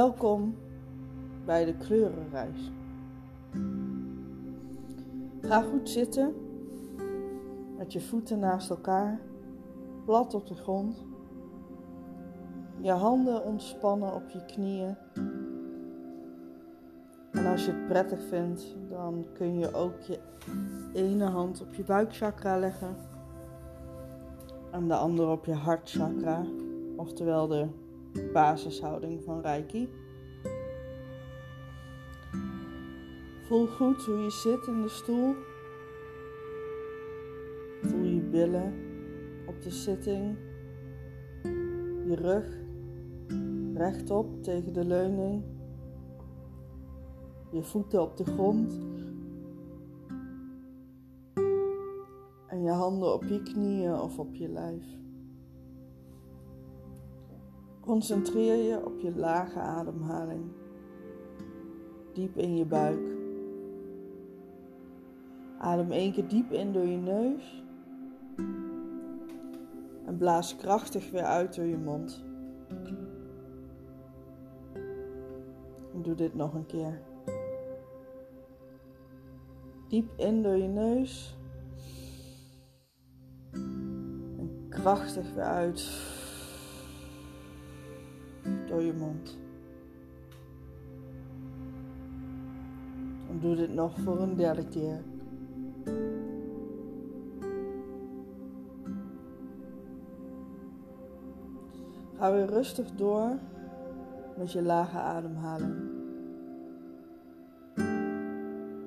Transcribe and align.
Welkom 0.00 0.56
bij 1.44 1.64
de 1.64 1.76
kleurenreis. 1.76 2.70
Ga 5.40 5.62
goed 5.62 5.88
zitten 5.88 6.34
met 7.76 7.92
je 7.92 8.00
voeten 8.00 8.38
naast 8.38 8.70
elkaar, 8.70 9.20
plat 10.04 10.34
op 10.34 10.46
de 10.46 10.54
grond. 10.54 11.04
Je 12.80 12.90
handen 12.90 13.44
ontspannen 13.44 14.14
op 14.14 14.28
je 14.28 14.44
knieën. 14.44 14.96
En 17.30 17.46
als 17.46 17.64
je 17.64 17.72
het 17.72 17.86
prettig 17.86 18.22
vindt, 18.22 18.76
dan 18.90 19.26
kun 19.32 19.58
je 19.58 19.74
ook 19.74 20.00
je 20.00 20.18
ene 20.92 21.24
hand 21.24 21.60
op 21.60 21.74
je 21.74 21.84
buikchakra 21.84 22.58
leggen 22.58 22.96
en 24.70 24.88
de 24.88 24.94
andere 24.94 25.30
op 25.30 25.44
je 25.44 25.54
hartchakra, 25.54 26.44
oftewel 26.96 27.46
de 27.46 27.66
basishouding 28.32 29.22
van 29.24 29.40
Reiki. 29.40 29.88
Voel 33.42 33.66
goed 33.66 34.02
hoe 34.04 34.18
je 34.18 34.30
zit 34.30 34.66
in 34.66 34.82
de 34.82 34.88
stoel. 34.88 35.34
Voel 37.82 38.04
je 38.04 38.20
billen 38.20 38.74
op 39.46 39.62
de 39.62 39.70
zitting, 39.70 40.36
je 42.06 42.14
rug 42.14 42.58
rechtop 43.74 44.42
tegen 44.42 44.72
de 44.72 44.84
leuning, 44.84 45.42
je 47.52 47.62
voeten 47.62 48.02
op 48.02 48.16
de 48.16 48.24
grond 48.24 48.80
en 52.46 52.62
je 52.62 52.70
handen 52.70 53.12
op 53.12 53.24
je 53.24 53.42
knieën 53.42 53.94
of 53.94 54.18
op 54.18 54.34
je 54.34 54.48
lijf. 54.48 54.84
Concentreer 57.80 58.56
je 58.56 58.84
op 58.84 59.00
je 59.00 59.16
lage 59.16 59.58
ademhaling, 59.58 60.44
diep 62.12 62.36
in 62.36 62.56
je 62.56 62.64
buik. 62.64 63.18
Adem 65.58 65.90
één 65.90 66.12
keer 66.12 66.28
diep 66.28 66.52
in 66.52 66.72
door 66.72 66.86
je 66.86 66.96
neus 66.96 67.64
en 70.10 70.16
blaas 70.16 70.56
krachtig 70.56 71.10
weer 71.10 71.24
uit 71.24 71.54
door 71.54 71.64
je 71.64 71.76
mond. 71.76 72.24
En 75.94 76.02
doe 76.02 76.14
dit 76.14 76.34
nog 76.34 76.54
een 76.54 76.66
keer. 76.66 77.00
Diep 79.88 80.12
in 80.16 80.42
door 80.42 80.56
je 80.56 80.68
neus 80.68 81.38
en 84.38 84.66
krachtig 84.68 85.34
weer 85.34 85.44
uit 85.44 85.80
door 88.66 88.82
je 88.82 88.92
mond. 88.92 89.38
En 93.30 93.40
doe 93.40 93.56
dit 93.56 93.74
nog 93.74 93.98
voor 93.98 94.20
een 94.20 94.36
derde 94.36 94.68
keer. 94.68 95.02
Ga 102.16 102.32
weer 102.32 102.46
rustig 102.46 102.90
door 102.90 103.38
met 104.36 104.52
je 104.52 104.62
lage 104.62 104.98
ademhaling. 104.98 105.74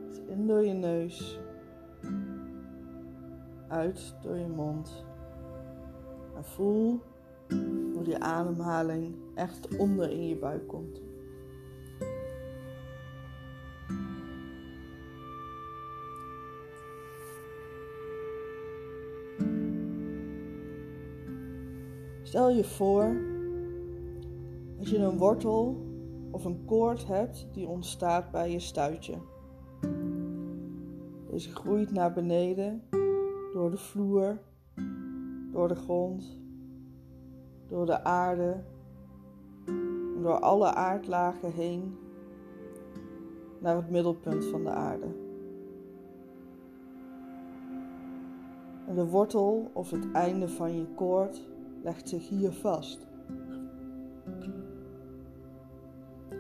Dus 0.08 0.20
in 0.28 0.48
door 0.48 0.66
je 0.66 0.74
neus, 0.74 1.40
uit 3.68 4.16
door 4.22 4.38
je 4.38 4.48
mond. 4.48 5.06
En 6.36 6.44
voel 6.44 7.00
hoe 7.94 8.04
die 8.04 8.18
ademhaling 8.18 9.16
echt 9.36 9.78
onder 9.78 10.12
in 10.12 10.28
je 10.28 10.36
buik 10.36 10.68
komt. 10.68 11.02
Stel 22.34 22.50
je 22.50 22.64
voor 22.64 23.16
dat 24.78 24.90
je 24.90 24.98
een 24.98 25.18
wortel 25.18 25.86
of 26.32 26.46
een 26.46 26.66
koord 26.66 27.08
hebt 27.08 27.48
die 27.52 27.68
ontstaat 27.68 28.32
bij 28.32 28.52
je 28.52 28.60
stuitje. 28.60 29.18
Deze 31.30 31.56
groeit 31.56 31.92
naar 31.92 32.14
beneden 32.14 32.82
door 33.54 33.72
de 33.72 33.78
vloer, 33.78 34.40
door 35.52 35.68
de 35.68 35.76
grond, 35.76 36.40
door 37.68 37.86
de 37.86 38.04
aarde, 38.04 38.64
door 40.24 40.40
alle 40.40 40.74
aardlagen 40.74 41.52
heen 41.52 41.98
naar 43.60 43.76
het 43.76 43.90
middelpunt 43.90 44.46
van 44.46 44.64
de 44.64 44.70
aarde. 44.70 45.08
En 48.88 48.96
de 48.96 49.06
wortel 49.06 49.70
of 49.74 49.92
het 49.92 50.12
einde 50.12 50.50
van 50.50 50.76
je 50.76 50.86
koord 50.96 51.42
legt 51.84 52.10
zich 52.10 52.30
hier 52.30 52.52
vast. 52.52 53.08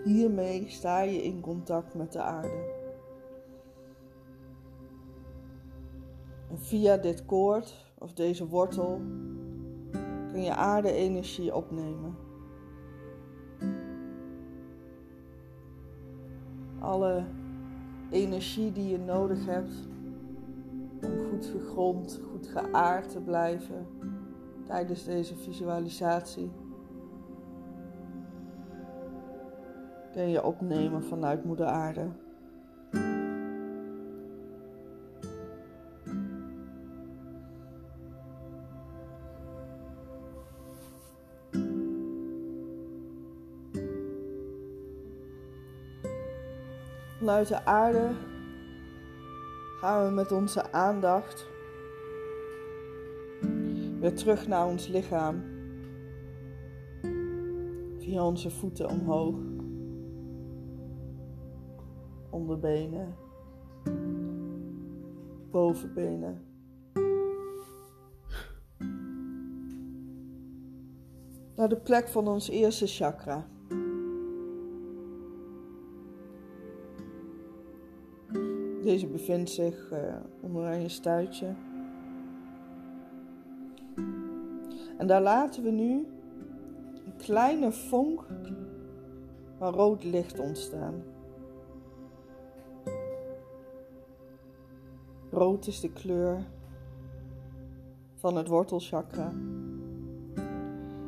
Hiermee 0.03 0.69
sta 0.69 1.01
je 1.01 1.23
in 1.23 1.41
contact 1.41 1.93
met 1.93 2.11
de 2.11 2.22
aarde. 2.22 2.72
En 6.49 6.59
via 6.59 6.97
dit 6.97 7.25
koord 7.25 7.93
of 7.97 8.13
deze 8.13 8.47
wortel 8.47 9.01
kun 10.31 10.41
je 10.41 10.55
aarde-energie 10.55 11.55
opnemen. 11.55 12.16
Alle 16.93 17.23
energie 18.09 18.71
die 18.71 18.89
je 18.89 18.99
nodig 18.99 19.45
hebt 19.45 19.73
om 21.01 21.29
goed 21.29 21.45
gegrond, 21.45 22.21
goed 22.31 22.47
geaard 22.47 23.09
te 23.09 23.19
blijven 23.19 23.87
tijdens 24.65 25.05
deze 25.05 25.35
visualisatie. 25.35 26.51
Kun 30.11 30.29
je 30.29 30.43
opnemen 30.43 31.03
vanuit 31.03 31.43
Moeder 31.43 31.65
Aarde. 31.65 32.07
Vanuit 47.23 47.47
de 47.47 47.66
aarde 47.66 48.09
gaan 49.79 50.06
we 50.06 50.11
met 50.11 50.31
onze 50.31 50.72
aandacht 50.72 51.47
weer 54.00 54.16
terug 54.16 54.47
naar 54.47 54.67
ons 54.67 54.88
lichaam. 54.88 55.44
Via 57.97 58.25
onze 58.25 58.51
voeten 58.51 58.89
omhoog. 58.89 59.35
Onderbenen. 62.29 63.16
Bovenbenen. 65.51 66.41
Naar 71.55 71.69
de 71.69 71.79
plek 71.84 72.07
van 72.07 72.28
ons 72.28 72.50
eerste 72.50 72.88
chakra. 72.88 73.47
Deze 78.93 79.07
bevindt 79.07 79.49
zich 79.49 79.91
uh, 79.91 79.99
onderaan 80.41 80.81
je 80.81 80.89
stuitje. 80.89 81.53
En 84.97 85.07
daar 85.07 85.22
laten 85.22 85.63
we 85.63 85.69
nu 85.69 86.07
een 87.05 87.16
kleine 87.17 87.72
vonk 87.72 88.25
van 89.57 89.73
rood 89.73 90.03
licht 90.03 90.40
ontstaan. 90.40 91.03
Rood 95.31 95.67
is 95.67 95.79
de 95.79 95.91
kleur 95.91 96.46
van 98.13 98.35
het 98.35 98.47
wortelchakra. 98.47 99.31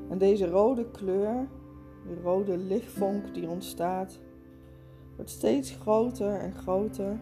En 0.09 0.17
deze 0.17 0.49
rode 0.49 0.91
kleur, 0.91 1.47
die 2.07 2.21
rode 2.21 2.57
lichtvonk 2.57 3.33
die 3.33 3.49
ontstaat, 3.49 4.19
wordt 5.15 5.31
steeds 5.31 5.71
groter 5.71 6.39
en 6.39 6.53
groter. 6.53 7.19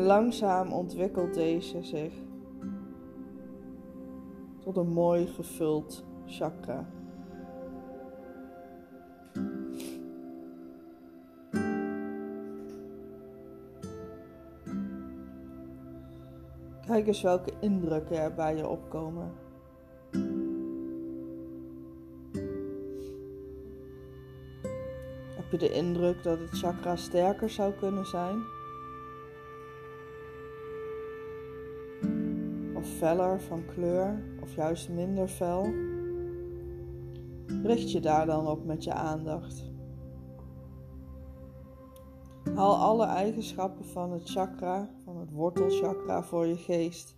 En 0.00 0.06
langzaam 0.06 0.72
ontwikkelt 0.72 1.34
deze 1.34 1.82
zich 1.82 2.12
tot 4.58 4.76
een 4.76 4.92
mooi 4.92 5.26
gevuld 5.26 6.04
chakra. 6.26 6.86
Kijk 16.86 17.06
eens 17.06 17.22
welke 17.22 17.52
indrukken 17.60 18.16
er 18.16 18.34
bij 18.34 18.56
je 18.56 18.68
opkomen. 18.68 19.32
Heb 25.36 25.50
je 25.50 25.58
de 25.58 25.70
indruk 25.70 26.22
dat 26.22 26.38
het 26.38 26.58
chakra 26.58 26.96
sterker 26.96 27.50
zou 27.50 27.72
kunnen 27.72 28.06
zijn? 28.06 28.59
Feller 33.00 33.40
van 33.40 33.64
kleur, 33.66 34.22
of 34.42 34.54
juist 34.54 34.88
minder 34.88 35.28
fel? 35.28 35.72
Richt 37.62 37.92
je 37.92 38.00
daar 38.00 38.26
dan 38.26 38.46
op 38.46 38.64
met 38.64 38.84
je 38.84 38.92
aandacht. 38.92 39.64
Haal 42.54 42.76
alle 42.76 43.06
eigenschappen 43.06 43.84
van 43.84 44.12
het 44.12 44.30
chakra, 44.30 44.90
van 45.04 45.16
het 45.16 45.30
wortelchakra 45.30 46.22
voor 46.22 46.46
je 46.46 46.56
geest. 46.56 47.16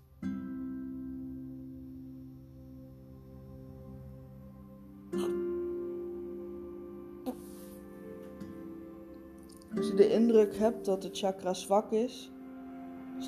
Als 9.76 9.86
je 9.88 9.94
de 9.96 10.12
indruk 10.12 10.56
hebt 10.56 10.84
dat 10.84 11.02
het 11.02 11.18
chakra 11.18 11.54
zwak 11.54 11.90
is, 11.90 12.32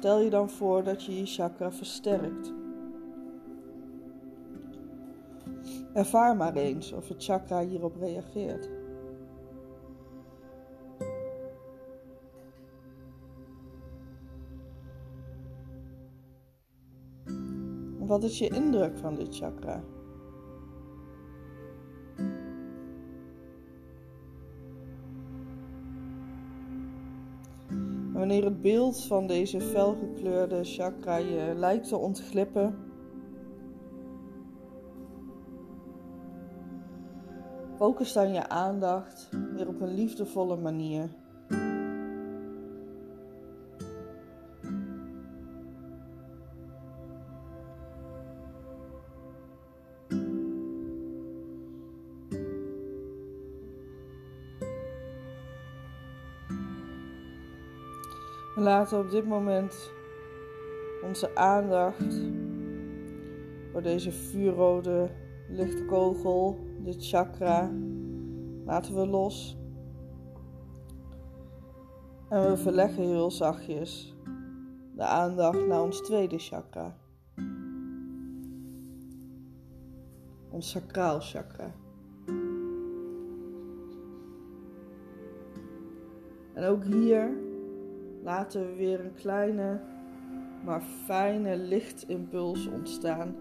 stel 0.05 0.21
je 0.21 0.31
dan 0.31 0.51
voor 0.51 0.85
dat 0.85 1.05
je 1.05 1.17
je 1.17 1.27
chakra 1.27 1.73
versterkt. 1.73 2.53
Ervaar 5.93 6.37
maar 6.37 6.55
eens 6.55 6.93
of 6.93 7.09
het 7.09 7.25
chakra 7.25 7.61
hierop 7.61 7.97
reageert. 7.97 8.71
Wat 17.99 18.25
is 18.25 18.39
je 18.39 18.49
indruk 18.49 18.99
van 18.99 19.15
dit 19.15 19.37
chakra? 19.37 19.85
Wanneer 28.35 28.53
het 28.53 28.63
beeld 28.63 29.05
van 29.05 29.27
deze 29.27 29.61
felgekleurde 29.61 30.65
chakra 30.65 31.17
je 31.17 31.53
lijkt 31.57 31.89
te 31.89 31.97
ontglippen, 31.97 32.79
focus 37.77 38.13
dan 38.13 38.33
je 38.33 38.49
aandacht 38.49 39.29
weer 39.53 39.69
op 39.69 39.81
een 39.81 39.95
liefdevolle 39.95 40.57
manier. 40.57 41.24
Laten 58.65 58.99
op 58.99 59.11
dit 59.11 59.27
moment 59.27 59.93
onze 61.03 61.37
aandacht 61.37 62.31
voor 63.73 63.83
deze 63.83 64.13
vuurrode 64.13 65.11
lichtkogel, 65.49 66.59
dit 66.79 67.09
chakra, 67.09 67.71
laten 68.65 68.95
we 68.95 69.07
los. 69.07 69.57
En 72.29 72.51
we 72.51 72.57
verleggen 72.57 73.03
heel 73.03 73.31
zachtjes 73.31 74.15
de 74.97 75.05
aandacht 75.05 75.67
naar 75.67 75.83
ons 75.83 76.01
tweede 76.01 76.39
chakra. 76.39 76.97
Ons 80.51 80.71
sacraal 80.71 81.21
chakra. 81.21 81.75
En 86.53 86.65
ook 86.65 86.85
hier 86.85 87.44
laten 88.25 88.67
we 88.67 88.75
weer 88.75 89.01
een 89.01 89.15
kleine, 89.15 89.81
maar 90.65 90.81
fijne 90.81 91.57
lichtimpuls 91.57 92.67
ontstaan. 92.67 93.37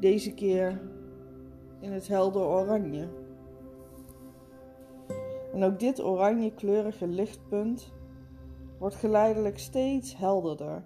Deze 0.00 0.34
keer 0.34 0.80
in 1.80 1.92
het 1.92 2.08
helder 2.08 2.42
oranje. 2.42 3.08
En 5.52 5.62
ook 5.62 5.78
dit 5.78 6.02
oranje 6.02 6.54
kleurige 6.54 7.06
lichtpunt 7.06 7.92
wordt 8.78 8.94
geleidelijk 8.94 9.58
steeds 9.58 10.16
helderder 10.16 10.84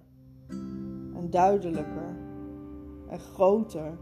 en 1.14 1.30
duidelijker 1.30 2.16
en 3.08 3.18
groter 3.18 3.98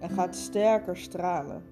en 0.00 0.10
gaat 0.10 0.36
sterker 0.36 0.96
stralen. 0.96 1.71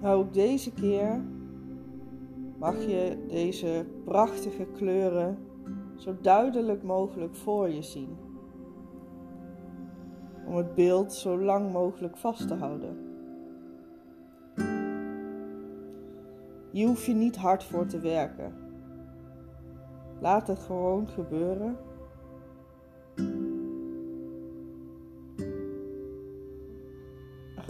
Maar 0.00 0.14
ook 0.14 0.32
deze 0.32 0.72
keer 0.72 1.24
mag 2.58 2.84
je 2.84 3.24
deze 3.28 3.86
prachtige 4.04 4.66
kleuren 4.76 5.38
zo 5.96 6.16
duidelijk 6.20 6.82
mogelijk 6.82 7.34
voor 7.34 7.68
je 7.68 7.82
zien. 7.82 8.16
Om 10.46 10.56
het 10.56 10.74
beeld 10.74 11.12
zo 11.12 11.38
lang 11.38 11.72
mogelijk 11.72 12.16
vast 12.16 12.48
te 12.48 12.54
houden. 12.54 12.96
Hier 16.70 16.86
hoef 16.86 17.06
je 17.06 17.14
niet 17.14 17.36
hard 17.36 17.64
voor 17.64 17.86
te 17.86 18.00
werken. 18.00 18.52
Laat 20.20 20.46
het 20.46 20.58
gewoon 20.58 21.08
gebeuren. 21.08 21.76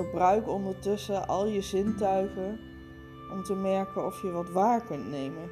Gebruik 0.08 0.48
ondertussen 0.48 1.26
al 1.26 1.46
je 1.46 1.60
zintuigen 1.60 2.58
om 3.32 3.42
te 3.42 3.54
merken 3.54 4.06
of 4.06 4.22
je 4.22 4.30
wat 4.30 4.50
waar 4.50 4.84
kunt 4.84 5.10
nemen. 5.10 5.50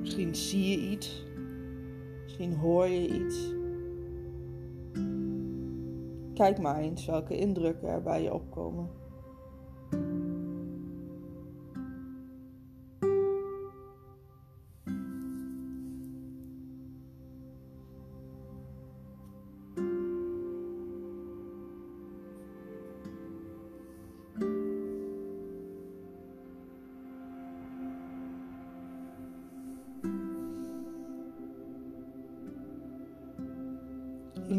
Misschien 0.00 0.34
zie 0.34 0.70
je 0.70 0.90
iets, 0.90 1.24
misschien 2.22 2.54
hoor 2.54 2.86
je 2.86 3.08
iets. 3.08 3.54
Kijk 6.34 6.58
maar 6.58 6.78
eens 6.78 7.06
welke 7.06 7.36
indrukken 7.36 7.88
er 7.88 8.02
bij 8.02 8.22
je 8.22 8.34
opkomen. 8.34 8.99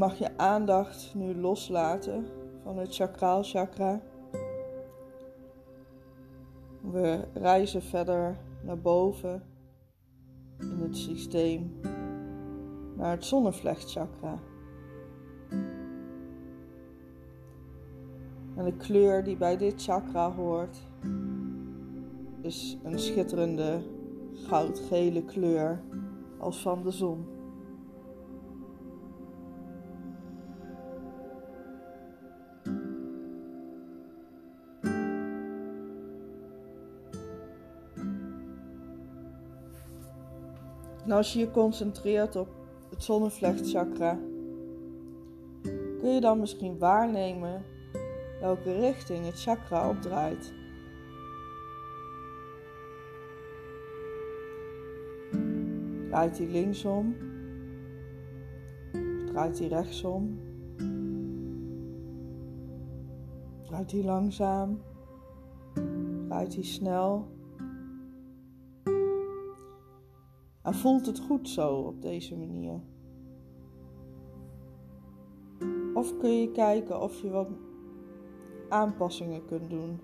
Mag 0.01 0.17
je 0.17 0.37
aandacht 0.37 1.11
nu 1.15 1.35
loslaten 1.35 2.25
van 2.63 2.77
het 2.77 2.95
chakraal 2.95 3.43
chakra. 3.43 4.01
We 6.81 7.27
reizen 7.33 7.81
verder 7.81 8.37
naar 8.63 8.79
boven 8.79 9.43
in 10.59 10.79
het 10.79 10.97
systeem 10.97 11.79
naar 12.95 13.11
het 13.11 13.25
zonnevlechtchakra. 13.25 14.39
En 18.55 18.65
de 18.65 18.77
kleur 18.77 19.23
die 19.23 19.37
bij 19.37 19.57
dit 19.57 19.83
chakra 19.83 20.31
hoort 20.31 20.77
is 22.41 22.77
een 22.83 22.99
schitterende 22.99 23.81
goudgele 24.33 25.25
kleur 25.25 25.81
als 26.37 26.61
van 26.61 26.83
de 26.83 26.91
zon. 26.91 27.40
Als 41.21 41.33
je 41.33 41.39
je 41.39 41.51
concentreert 41.51 42.35
op 42.35 42.47
het 42.89 43.03
zonnevlechtchakra, 43.03 44.19
kun 45.99 46.13
je 46.13 46.19
dan 46.21 46.39
misschien 46.39 46.77
waarnemen 46.77 47.63
welke 48.39 48.73
richting 48.79 49.25
het 49.25 49.41
chakra 49.41 49.89
opdraait. 49.89 50.53
Draait 56.07 56.37
hij 56.37 56.47
linksom? 56.47 57.15
Draait 59.25 59.59
hij 59.59 59.67
rechtsom? 59.67 60.39
Draait 63.63 63.91
hij 63.91 64.03
langzaam? 64.03 64.81
Draait 66.27 66.53
hij 66.53 66.63
snel? 66.63 67.27
En 70.61 70.73
voelt 70.73 71.05
het 71.05 71.19
goed 71.19 71.49
zo 71.49 71.73
op 71.73 72.01
deze 72.01 72.37
manier? 72.37 72.81
Of 75.93 76.17
kun 76.17 76.41
je 76.41 76.51
kijken 76.51 77.01
of 77.01 77.21
je 77.21 77.29
wat 77.29 77.49
aanpassingen 78.69 79.45
kunt 79.45 79.69
doen. 79.69 79.99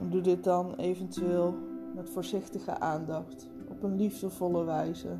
En 0.00 0.10
doe 0.10 0.20
dit 0.20 0.44
dan 0.44 0.74
eventueel 0.74 1.54
met 1.94 2.10
voorzichtige 2.10 2.78
aandacht, 2.78 3.50
op 3.68 3.82
een 3.82 3.96
liefdevolle 3.96 4.64
wijze. 4.64 5.18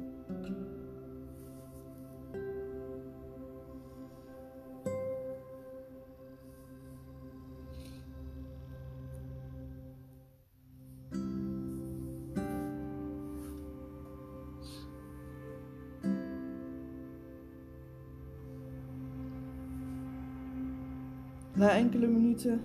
Na 21.61 21.71
enkele 21.71 22.07
minuten 22.07 22.63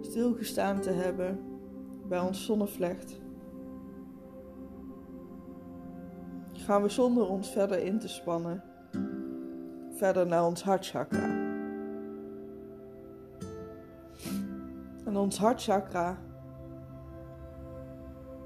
stilgestaan 0.00 0.80
te 0.80 0.90
hebben 0.90 1.38
bij 2.08 2.20
ons 2.20 2.44
zonnevlecht, 2.44 3.20
gaan 6.52 6.82
we 6.82 6.88
zonder 6.88 7.28
ons 7.28 7.50
verder 7.50 7.78
in 7.78 7.98
te 7.98 8.08
spannen 8.08 8.62
verder 9.90 10.26
naar 10.26 10.44
ons 10.44 10.62
hartchakra. 10.62 11.24
En 15.04 15.16
ons 15.16 15.38
hartchakra 15.38 16.18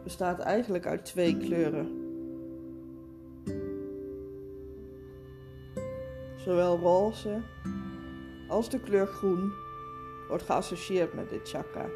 bestaat 0.02 0.38
eigenlijk 0.38 0.86
uit 0.86 1.04
twee 1.04 1.36
kleuren. 1.36 1.98
Zowel 6.36 6.78
roze 6.78 7.40
als 8.50 8.70
de 8.70 8.80
kleur 8.80 9.06
groen 9.06 9.52
wordt 10.28 10.42
geassocieerd 10.42 11.14
met 11.14 11.30
dit 11.30 11.48
chakra. 11.48 11.86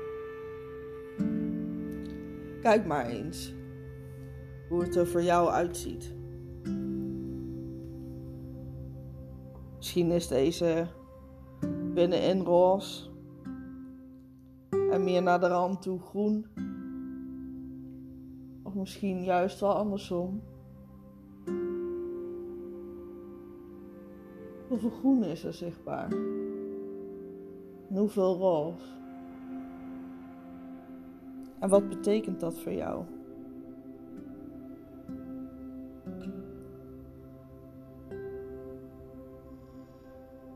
Kijk 2.61 2.87
maar 2.87 3.07
eens 3.07 3.55
hoe 4.69 4.83
het 4.83 4.97
er 4.97 5.07
voor 5.07 5.23
jou 5.23 5.49
uitziet. 5.51 6.15
Misschien 9.77 10.11
is 10.11 10.29
deze 10.29 10.87
binnenin 11.95 12.45
roze 12.45 13.11
en 14.91 15.05
meer 15.05 15.23
naar 15.23 15.41
de 15.41 15.49
rand 15.49 15.83
toe 15.83 16.01
groen. 16.01 16.47
Of 18.63 18.75
misschien 18.75 19.25
juist 19.25 19.61
wel 19.61 19.75
andersom. 19.75 20.43
Hoeveel 24.69 24.91
groen 24.91 25.25
is 25.25 25.45
er 25.45 25.53
zichtbaar? 25.53 26.09
Hoeveel 27.95 28.37
roze? 28.37 28.85
En 31.59 31.69
wat 31.69 31.89
betekent 31.89 32.41
dat 32.41 32.59
voor 32.59 32.73
jou? 32.73 33.05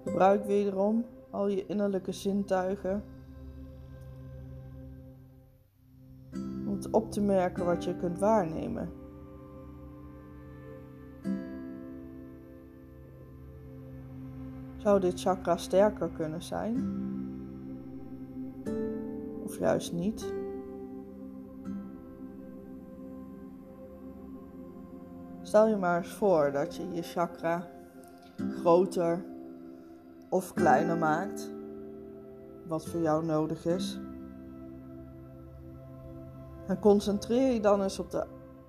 Gebruik 0.04 0.44
wederom 0.44 1.04
al 1.30 1.48
je 1.48 1.66
innerlijke 1.66 2.12
zintuigen 2.12 3.02
om 6.66 6.78
op 6.90 7.10
te 7.10 7.20
merken 7.20 7.64
wat 7.64 7.84
je 7.84 7.96
kunt 7.96 8.18
waarnemen. 8.18 8.92
Zou 14.76 15.00
dit 15.00 15.20
chakra 15.20 15.56
sterker 15.56 16.08
kunnen 16.08 16.42
zijn? 16.42 17.16
Of 19.48 19.58
juist 19.58 19.92
niet? 19.92 20.32
Stel 25.42 25.66
je 25.66 25.76
maar 25.76 25.96
eens 25.96 26.12
voor 26.12 26.52
dat 26.52 26.76
je 26.76 26.92
je 26.92 27.02
chakra 27.02 27.68
groter 28.60 29.24
of 30.28 30.54
kleiner 30.54 30.96
maakt, 30.96 31.50
wat 32.66 32.86
voor 32.86 33.00
jou 33.00 33.24
nodig 33.24 33.66
is. 33.66 34.00
En 36.66 36.78
concentreer 36.78 37.52
je 37.52 37.60
dan 37.60 37.82
eens 37.82 37.98
op 37.98 38.10
de 38.10 38.26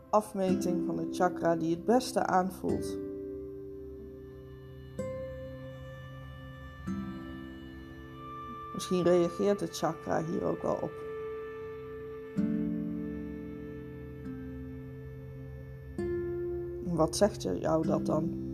afmeting 0.10 0.86
van 0.86 0.98
het 0.98 1.16
chakra 1.16 1.56
die 1.56 1.76
het 1.76 1.86
beste 1.86 2.26
aanvoelt. 2.26 3.09
Misschien 8.80 9.04
reageert 9.04 9.60
het 9.60 9.78
chakra 9.78 10.24
hier 10.24 10.44
ook 10.44 10.62
wel 10.62 10.78
op. 10.82 10.92
Wat 16.84 17.16
zegt 17.16 17.42
jou 17.42 17.88
dat 17.88 18.06
dan? 18.06 18.49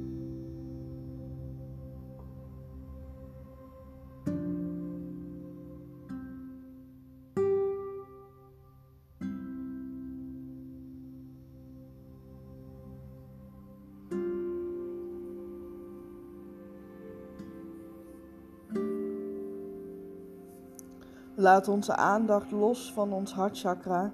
Laat 21.55 21.67
onze 21.67 21.95
aandacht 21.95 22.51
los 22.51 22.93
van 22.93 23.13
ons 23.13 23.33
hartchakra 23.33 24.13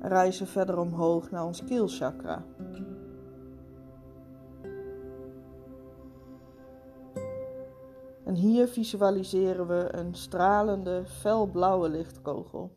en 0.00 0.08
reizen 0.08 0.46
verder 0.46 0.78
omhoog 0.78 1.30
naar 1.30 1.44
ons 1.44 1.64
keelchakra. 1.64 2.44
En 8.24 8.34
hier 8.34 8.68
visualiseren 8.68 9.66
we 9.66 9.88
een 9.90 10.14
stralende, 10.14 11.02
felblauwe 11.06 11.88
lichtkogel. 11.88 12.76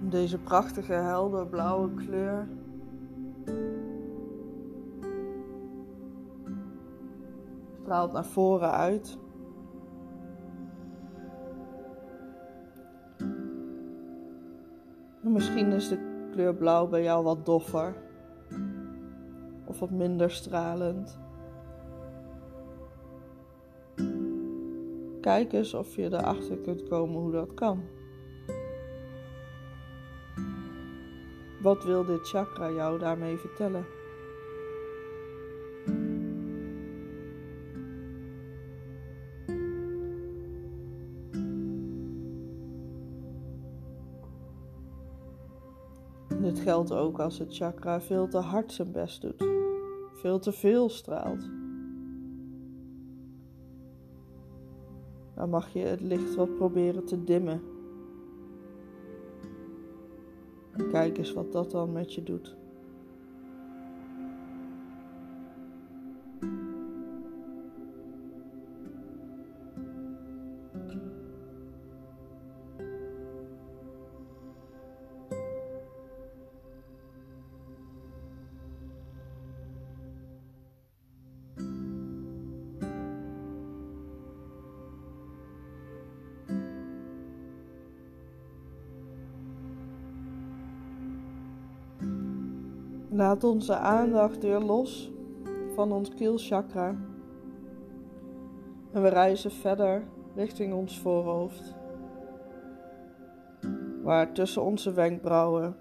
Deze 0.00 0.38
prachtige 0.38 0.92
helderblauwe 0.92 1.94
kleur 1.94 2.48
straalt 7.86 8.12
naar 8.12 8.26
voren 8.26 8.70
uit. 8.70 9.18
En 15.22 15.32
misschien 15.32 15.72
is 15.72 15.88
de 15.88 16.28
kleur 16.32 16.54
blauw 16.54 16.86
bij 16.86 17.02
jou 17.02 17.24
wat 17.24 17.46
doffer 17.46 17.94
of 19.64 19.78
wat 19.78 19.90
minder 19.90 20.30
stralend. 20.30 21.20
Kijk 25.20 25.52
eens 25.52 25.74
of 25.74 25.96
je 25.96 26.04
erachter 26.04 26.56
kunt 26.56 26.88
komen 26.88 27.20
hoe 27.20 27.32
dat 27.32 27.54
kan. 27.54 27.82
Wat 31.62 31.84
wil 31.84 32.04
dit 32.04 32.28
chakra 32.28 32.70
jou 32.70 32.98
daarmee 32.98 33.36
vertellen? 33.36 33.95
Geldt 46.66 46.92
ook 46.92 47.20
als 47.20 47.38
het 47.38 47.56
chakra 47.56 48.00
veel 48.00 48.28
te 48.28 48.38
hard 48.38 48.72
zijn 48.72 48.92
best 48.92 49.20
doet, 49.20 49.48
veel 50.12 50.38
te 50.38 50.52
veel 50.52 50.88
straalt. 50.88 51.50
Dan 55.34 55.50
mag 55.50 55.72
je 55.72 55.78
het 55.78 56.00
licht 56.00 56.34
wat 56.34 56.54
proberen 56.54 57.04
te 57.04 57.24
dimmen. 57.24 57.62
En 60.72 60.90
kijk 60.90 61.18
eens 61.18 61.32
wat 61.32 61.52
dat 61.52 61.70
dan 61.70 61.92
met 61.92 62.14
je 62.14 62.22
doet. 62.22 62.56
Laat 93.16 93.44
onze 93.44 93.76
aandacht 93.76 94.42
weer 94.42 94.60
los 94.60 95.12
van 95.74 95.92
ons 95.92 96.14
keelchakra. 96.14 96.96
En 98.92 99.02
we 99.02 99.08
reizen 99.08 99.50
verder 99.50 100.02
richting 100.34 100.74
ons 100.74 101.00
voorhoofd. 101.00 101.74
Waar 104.02 104.32
tussen 104.32 104.62
onze 104.62 104.92
wenkbrauwen 104.92 105.76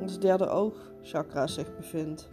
ons 0.00 0.18
derde 0.18 0.48
oogchakra 0.48 1.46
zich 1.46 1.76
bevindt. 1.76 2.28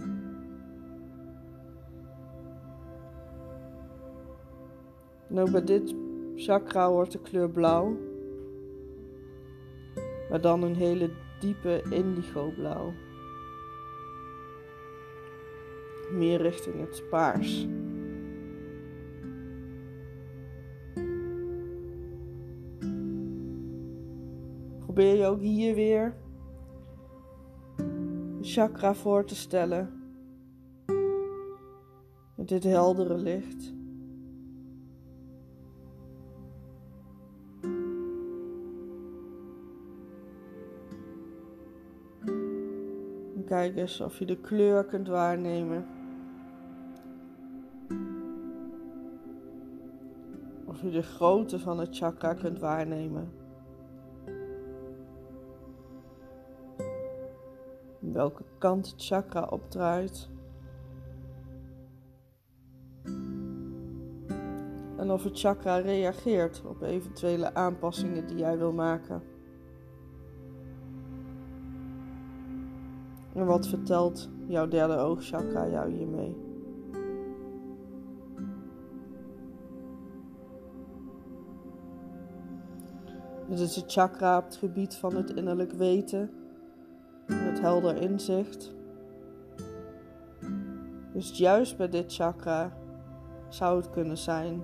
Nou, 5.27 5.51
bij 5.51 5.63
dit 5.63 5.95
chakra 6.35 6.91
wordt 6.91 7.11
de 7.11 7.19
kleur 7.19 7.49
blauw, 7.49 7.97
maar 10.29 10.41
dan 10.41 10.63
een 10.63 10.75
hele 10.75 11.09
diepe 11.39 11.81
indigo 11.89 12.51
blauw. 12.55 12.93
Meer 16.11 16.41
richting 16.41 16.79
het 16.79 17.03
paars. 17.09 17.67
Probeer 24.79 25.15
je 25.15 25.25
ook 25.25 25.39
hier 25.39 25.75
weer 25.75 26.15
een 27.75 28.39
chakra 28.41 28.93
voor 28.93 29.25
te 29.25 29.35
stellen. 29.35 29.89
Met 32.35 32.47
dit 32.47 32.63
heldere 32.63 33.17
licht. 33.17 33.73
kijk 43.51 43.75
eens 43.75 44.01
of 44.01 44.19
je 44.19 44.25
de 44.25 44.37
kleur 44.37 44.85
kunt 44.85 45.07
waarnemen. 45.07 46.00
Je 50.81 50.89
de 50.89 51.01
grootte 51.01 51.59
van 51.59 51.79
het 51.79 51.97
chakra 51.97 52.33
kunt 52.33 52.59
waarnemen. 52.59 53.31
Welke 57.99 58.43
kant 58.57 58.91
het 58.91 59.05
chakra 59.05 59.47
opdraait. 59.49 60.29
En 64.97 65.11
of 65.11 65.23
het 65.23 65.39
chakra 65.39 65.77
reageert 65.77 66.61
op 66.65 66.81
eventuele 66.81 67.53
aanpassingen 67.53 68.27
die 68.27 68.37
jij 68.37 68.57
wil 68.57 68.73
maken. 68.73 69.23
En 73.33 73.45
wat 73.45 73.67
vertelt 73.67 74.29
jouw 74.47 74.67
derde 74.67 74.97
oogchakra 74.97 75.67
jou 75.67 75.91
hiermee? 75.91 76.50
Dit 83.51 83.59
is 83.59 83.75
het 83.75 83.91
chakra 83.91 84.37
op 84.37 84.43
het 84.43 84.55
gebied 84.55 84.95
van 84.95 85.15
het 85.15 85.29
innerlijk 85.29 85.71
weten 85.71 86.31
en 87.27 87.37
het 87.37 87.59
helder 87.59 87.95
inzicht. 87.95 88.73
Dus 91.13 91.37
juist 91.37 91.77
bij 91.77 91.89
dit 91.89 92.13
chakra 92.13 92.77
zou 93.49 93.77
het 93.77 93.89
kunnen 93.89 94.17
zijn 94.17 94.63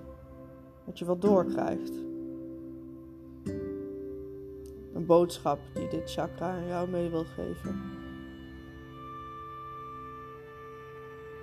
dat 0.85 0.99
je 0.99 1.05
wat 1.05 1.21
doorkrijgt. 1.21 1.91
Een 4.93 5.05
boodschap 5.05 5.59
die 5.73 5.87
dit 5.87 6.11
chakra 6.11 6.51
aan 6.51 6.67
jou 6.67 6.89
mee 6.89 7.09
wil 7.09 7.25
geven. 7.25 7.81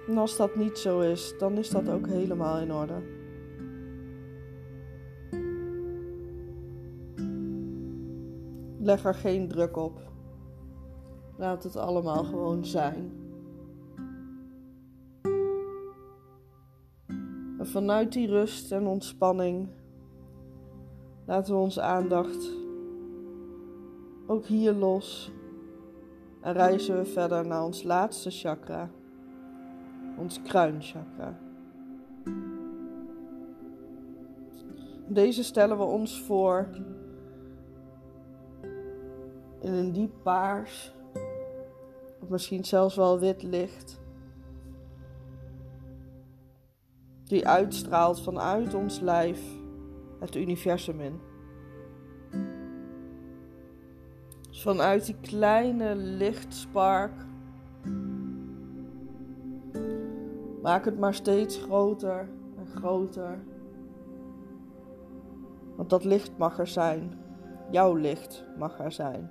En 0.09 0.18
als 0.18 0.37
dat 0.37 0.57
niet 0.57 0.78
zo 0.78 1.00
is, 1.00 1.35
dan 1.38 1.59
is 1.59 1.70
dat 1.70 1.88
ook 1.88 2.07
helemaal 2.07 2.59
in 2.59 2.72
orde. 2.72 3.23
Leg 8.85 9.05
er 9.05 9.14
geen 9.14 9.49
druk 9.49 9.77
op. 9.77 10.01
Laat 11.37 11.62
het 11.62 11.77
allemaal 11.77 12.25
gewoon 12.25 12.64
zijn. 12.64 13.12
En 17.59 17.66
vanuit 17.66 18.12
die 18.12 18.27
rust 18.27 18.73
en 18.73 18.87
ontspanning 18.87 19.68
laten 21.27 21.55
we 21.55 21.61
onze 21.61 21.83
aandacht 21.83 22.51
ook 24.27 24.44
hier 24.44 24.73
los 24.73 25.33
en 26.40 26.53
reizen 26.53 26.97
we 26.97 27.05
verder 27.05 27.47
naar 27.47 27.64
ons 27.64 27.83
laatste 27.83 28.31
chakra 28.31 28.90
ons 30.18 30.42
kruinchakra. 30.42 31.38
Deze 35.07 35.44
stellen 35.44 35.79
we 35.79 35.85
ons 35.85 36.20
voor 36.20 36.68
in 39.64 39.72
een 39.72 39.92
diep 39.92 40.12
paars, 40.22 40.94
of 42.20 42.29
misschien 42.29 42.64
zelfs 42.64 42.96
wel 42.96 43.18
wit 43.18 43.42
licht, 43.42 44.00
die 47.24 47.48
uitstraalt 47.48 48.20
vanuit 48.20 48.74
ons 48.74 49.00
lijf 49.00 49.40
het 50.20 50.35
universum 50.35 51.00
in. 51.00 51.20
Dus 54.48 54.62
vanuit 54.62 55.07
die 55.07 55.16
kleine 55.20 55.94
lichtspark 55.96 57.12
Maak 60.64 60.85
het 60.85 60.98
maar 60.98 61.14
steeds 61.14 61.57
groter 61.57 62.29
en 62.57 62.66
groter. 62.66 63.44
Want 65.77 65.90
dat 65.90 66.05
licht 66.05 66.38
mag 66.38 66.59
er 66.59 66.66
zijn. 66.66 67.23
Jouw 67.70 67.94
licht 67.94 68.44
mag 68.59 68.79
er 68.79 68.92
zijn. 68.92 69.31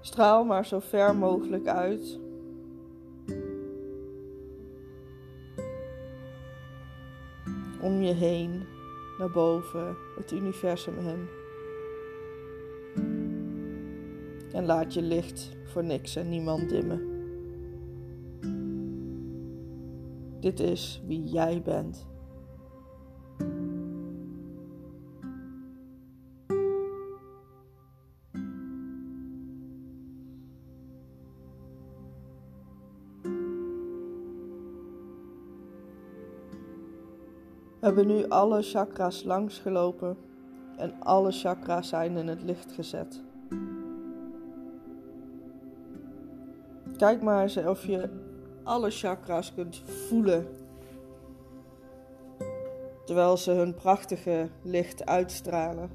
Straal 0.00 0.44
maar 0.44 0.66
zo 0.66 0.78
ver 0.78 1.16
mogelijk 1.16 1.66
uit. 1.66 2.18
Om 7.80 8.02
je 8.02 8.12
heen 8.12 8.66
naar 9.18 9.30
boven, 9.30 9.96
het 10.16 10.32
universum 10.32 10.98
in. 10.98 11.28
En 14.52 14.64
laat 14.64 14.94
je 14.94 15.02
licht 15.02 15.50
voor 15.64 15.84
niks 15.84 16.16
en 16.16 16.28
niemand 16.28 16.68
dimmen. 16.68 17.15
Dit 20.46 20.60
is 20.60 21.02
wie 21.06 21.24
jij 21.24 21.62
bent. 21.62 22.06
We 37.78 37.92
hebben 37.92 38.06
nu 38.06 38.28
alle 38.28 38.62
chakras 38.62 39.24
langsgelopen 39.24 40.16
en 40.76 41.00
alle 41.00 41.32
chakras 41.32 41.88
zijn 41.88 42.16
in 42.16 42.28
het 42.28 42.42
licht 42.42 42.72
gezet. 42.72 43.22
Kijk 46.96 47.22
maar 47.22 47.42
eens 47.42 47.56
of 47.56 47.86
je 47.86 48.25
alle 48.66 48.90
chakras 48.90 49.54
kunt 49.54 49.82
voelen. 50.08 50.46
Terwijl 53.04 53.36
ze 53.36 53.50
hun 53.50 53.74
prachtige 53.74 54.48
licht 54.62 55.06
uitstralen. 55.06 55.90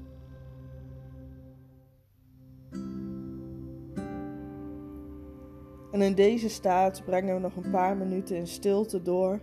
En 5.90 6.02
in 6.02 6.14
deze 6.14 6.48
staat 6.48 7.04
brengen 7.04 7.34
we 7.34 7.40
nog 7.40 7.56
een 7.56 7.70
paar 7.70 7.96
minuten 7.96 8.36
in 8.36 8.46
stilte 8.46 9.02
door. 9.02 9.40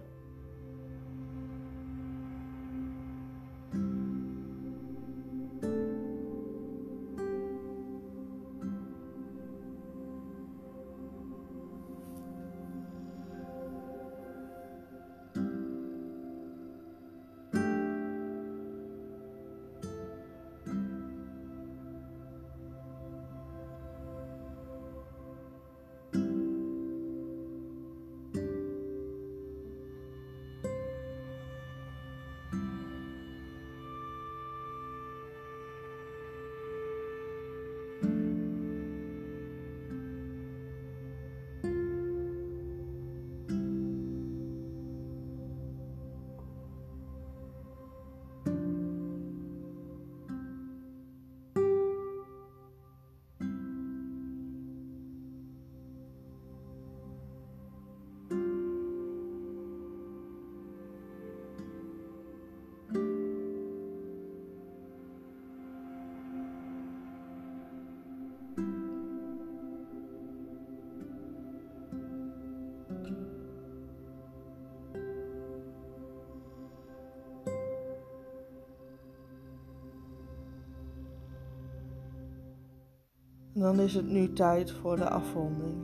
Dan 83.60 83.80
is 83.80 83.94
het 83.94 84.08
nu 84.08 84.34
tijd 84.34 84.72
voor 84.72 84.96
de 84.96 85.10
afronding. 85.10 85.76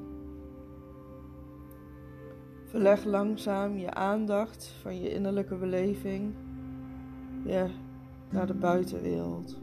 Verleg 2.63 3.03
langzaam 3.03 3.77
je 3.77 3.93
aandacht 3.93 4.67
van 4.81 4.99
je 4.99 5.11
innerlijke 5.13 5.55
beleving 5.55 6.33
weer 7.43 7.71
naar 8.29 8.47
de 8.47 8.53
buitenwereld. 8.53 9.59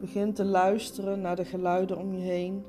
Begin 0.00 0.32
te 0.32 0.44
luisteren 0.44 1.20
naar 1.20 1.36
de 1.36 1.44
geluiden 1.44 1.98
om 1.98 2.14
je 2.14 2.22
heen. 2.22 2.64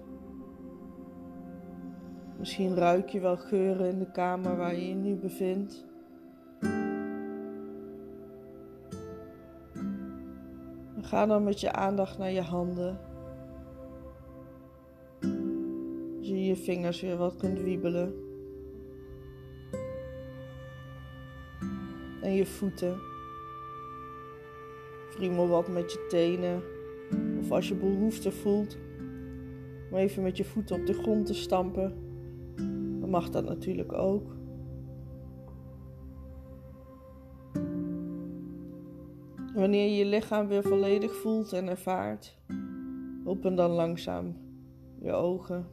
Misschien 2.40 2.76
ruik 2.76 3.10
je 3.10 3.20
wel 3.20 3.38
geuren 3.38 3.90
in 3.90 4.00
de 4.00 4.12
kamer 4.12 4.58
waar 4.58 4.76
je 4.76 4.88
je 4.88 4.96
nu 4.96 5.16
bevindt. 5.16 5.86
Ga 11.06 11.26
dan 11.26 11.44
met 11.44 11.60
je 11.60 11.72
aandacht 11.72 12.18
naar 12.18 12.32
je 12.32 12.42
handen. 12.42 13.00
Als 16.18 16.28
je 16.28 16.46
je 16.46 16.56
vingers 16.56 17.02
weer 17.02 17.18
wat 17.18 17.36
kunt 17.36 17.60
wiebelen. 17.60 18.14
En 22.22 22.34
je 22.34 22.46
voeten. 22.46 22.98
Friemel 25.10 25.48
wat 25.48 25.68
met 25.68 25.92
je 25.92 26.06
tenen. 26.10 26.62
Of 27.40 27.52
als 27.52 27.68
je 27.68 27.76
behoefte 27.76 28.32
voelt 28.32 28.78
om 29.92 29.98
even 29.98 30.24
met 30.24 30.38
je 30.38 30.46
voeten 30.46 30.76
op 30.76 30.86
de 30.86 30.94
grond 30.94 31.26
te 31.26 31.34
stampen, 31.34 31.94
dan 33.00 33.10
mag 33.10 33.30
dat 33.30 33.44
natuurlijk 33.44 33.94
ook. 33.94 34.36
Wanneer 39.66 39.90
je 39.90 39.96
je 39.96 40.06
lichaam 40.06 40.48
weer 40.48 40.64
volledig 40.64 41.16
voelt 41.16 41.54
en 41.54 41.68
ervaart, 41.68 42.38
open 43.24 43.56
dan 43.56 43.72
langzaam 43.72 44.38
je 45.02 45.12
ogen. 45.12 45.68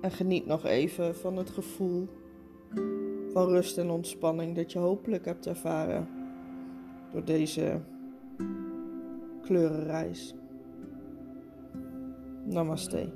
En 0.00 0.10
geniet 0.10 0.46
nog 0.46 0.64
even 0.64 1.14
van 1.16 1.36
het 1.36 1.50
gevoel 1.50 2.08
van 3.32 3.48
rust 3.48 3.78
en 3.78 3.90
ontspanning 3.90 4.56
dat 4.56 4.72
je 4.72 4.78
hopelijk 4.78 5.24
hebt 5.24 5.46
ervaren 5.46 6.08
door 7.12 7.24
deze 7.24 7.80
kleurenreis. 9.42 10.34
Namaste. 12.44 13.12